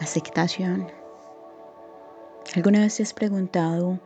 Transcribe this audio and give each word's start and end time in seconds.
Aceptación. 0.00 0.90
¿Alguna 2.56 2.80
vez 2.80 2.96
te 2.96 3.02
has 3.02 3.12
preguntado 3.12 4.00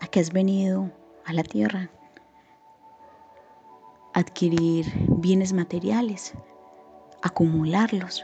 a 0.00 0.06
qué 0.06 0.20
has 0.20 0.32
venido 0.32 0.92
a 1.26 1.32
la 1.32 1.42
tierra? 1.42 1.90
Adquirir 4.12 4.86
bienes 5.08 5.52
materiales, 5.52 6.34
acumularlos, 7.20 8.22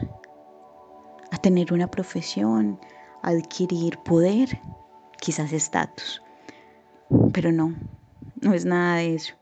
a 1.31 1.37
tener 1.37 1.73
una 1.73 1.91
profesión, 1.91 2.79
adquirir 3.21 3.97
poder, 3.97 4.61
quizás 5.19 5.51
estatus. 5.51 6.23
Pero 7.33 7.51
no, 7.51 7.75
no 8.39 8.53
es 8.53 8.63
nada 8.63 8.95
de 8.95 9.15
eso. 9.15 9.33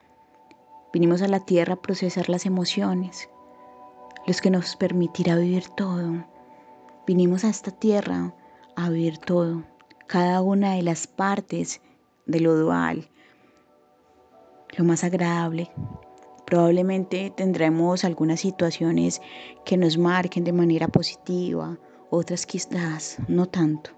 Vinimos 0.91 1.21
a 1.21 1.27
la 1.27 1.41
tierra 1.41 1.75
a 1.75 1.81
procesar 1.83 2.29
las 2.29 2.47
emociones, 2.47 3.29
los 4.25 4.41
que 4.41 4.49
nos 4.49 4.75
permitirá 4.75 5.35
vivir 5.35 5.69
todo 5.69 6.25
Vinimos 7.09 7.43
a 7.43 7.49
esta 7.49 7.71
tierra 7.71 8.35
a 8.75 8.91
vivir 8.91 9.17
todo, 9.17 9.63
cada 10.05 10.43
una 10.43 10.75
de 10.75 10.83
las 10.83 11.07
partes 11.07 11.81
de 12.27 12.39
lo 12.39 12.53
dual, 12.53 13.09
lo 14.77 14.83
más 14.83 15.03
agradable. 15.03 15.71
Probablemente 16.45 17.33
tendremos 17.35 18.03
algunas 18.03 18.41
situaciones 18.41 19.23
que 19.65 19.75
nos 19.75 19.97
marquen 19.97 20.43
de 20.43 20.53
manera 20.53 20.87
positiva, 20.87 21.79
otras 22.11 22.45
quizás 22.45 23.17
no 23.27 23.47
tanto. 23.47 23.89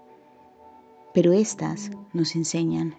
Pero 1.12 1.34
estas 1.34 1.90
nos 2.14 2.34
enseñan, 2.34 2.94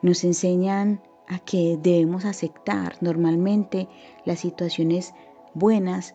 nos 0.00 0.24
enseñan 0.24 1.02
a 1.28 1.40
que 1.40 1.78
debemos 1.78 2.24
aceptar 2.24 2.96
normalmente 3.02 3.86
las 4.24 4.40
situaciones 4.40 5.12
buenas 5.52 6.14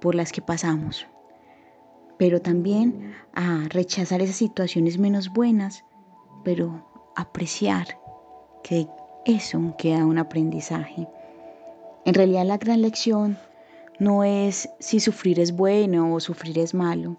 por 0.00 0.16
las 0.16 0.32
que 0.32 0.42
pasamos 0.42 1.06
pero 2.18 2.40
también 2.40 3.14
a 3.34 3.66
rechazar 3.68 4.22
esas 4.22 4.36
situaciones 4.36 4.98
menos 4.98 5.32
buenas, 5.32 5.84
pero 6.44 6.86
apreciar 7.16 7.98
que 8.62 8.88
eso 9.24 9.74
queda 9.78 10.06
un 10.06 10.18
aprendizaje. 10.18 11.08
En 12.04 12.14
realidad 12.14 12.44
la 12.44 12.58
gran 12.58 12.82
lección 12.82 13.38
no 13.98 14.24
es 14.24 14.68
si 14.80 15.00
sufrir 15.00 15.40
es 15.40 15.56
bueno 15.56 16.14
o 16.14 16.20
sufrir 16.20 16.58
es 16.58 16.74
malo, 16.74 17.16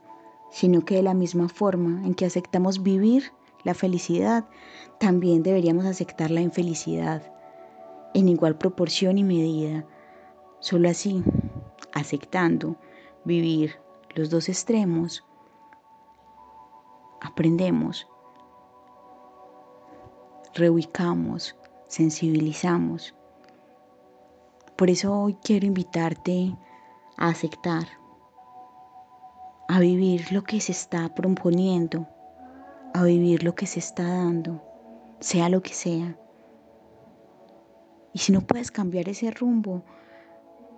sino 0.51 0.85
que 0.85 0.95
de 0.95 1.03
la 1.03 1.13
misma 1.13 1.49
forma 1.49 2.05
en 2.05 2.13
que 2.13 2.25
aceptamos 2.25 2.83
vivir 2.83 3.31
la 3.63 3.73
felicidad, 3.73 4.45
también 4.99 5.41
deberíamos 5.41 5.85
aceptar 5.85 6.31
la 6.31 6.41
infelicidad 6.41 7.31
en 8.13 8.29
igual 8.29 8.57
proporción 8.57 9.17
y 9.17 9.23
medida. 9.23 9.85
Solo 10.59 10.89
así, 10.89 11.23
aceptando 11.93 12.77
vivir 13.25 13.75
los 14.16 14.30
dos 14.30 14.47
extremos, 14.47 15.25
aprendemos, 17.21 18.08
reubicamos, 20.53 21.55
sensibilizamos. 21.88 23.13
Por 24.77 24.89
eso 24.89 25.13
hoy 25.13 25.38
quiero 25.44 25.66
invitarte 25.66 26.55
a 27.17 27.27
aceptar, 27.27 27.88
a 29.67 29.80
vivir 29.81 30.31
lo 30.31 30.44
que 30.44 30.61
se 30.61 30.72
está 30.72 31.13
proponiendo, 31.13 32.07
a 32.94 33.03
vivir 33.03 33.44
lo 33.44 33.53
que 33.53 33.66
se 33.66 33.79
está 33.79 34.03
dando, 34.03 34.63
sea 35.19 35.50
lo 35.50 35.61
que 35.61 35.73
sea. 35.73 36.17
Y 38.13 38.19
si 38.19 38.31
no 38.31 38.39
puedes 38.39 38.72
cambiar 38.72 39.09
ese 39.09 39.29
rumbo 39.31 39.83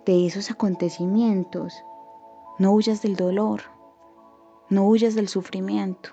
de 0.08 0.26
esos 0.26 0.50
acontecimientos, 0.50 1.84
no 2.60 2.72
huyas 2.72 3.02
del 3.02 3.16
dolor, 3.16 3.62
no 4.70 4.88
huyas 4.88 5.14
del 5.14 5.28
sufrimiento, 5.28 6.10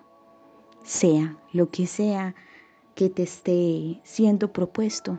sea 0.83 1.37
lo 1.53 1.71
que 1.71 1.87
sea 1.87 2.35
que 2.95 3.09
te 3.09 3.23
esté 3.23 4.01
siendo 4.05 4.53
propuesto, 4.53 5.17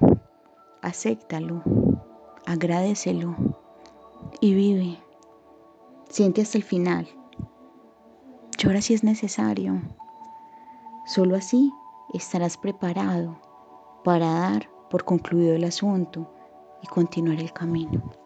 acéptalo, 0.81 1.64
agradecelo 2.46 3.35
y 4.40 4.53
vive. 4.53 5.00
Siente 6.09 6.41
hasta 6.44 6.59
el 6.59 6.64
final. 6.64 7.08
Llora 8.58 8.81
si 8.81 8.94
es 8.94 9.03
necesario. 9.03 9.81
Solo 11.08 11.35
así 11.35 11.72
estarás 12.14 12.56
preparado 12.56 13.41
para 14.03 14.28
dar 14.28 14.69
por 14.90 15.03
concluido 15.03 15.56
el 15.56 15.64
asunto 15.64 16.31
y 16.84 16.88
continuar 16.88 17.40
el 17.40 17.52
camino. 17.52 18.25